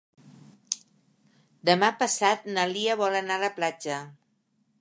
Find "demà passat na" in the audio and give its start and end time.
1.71-2.67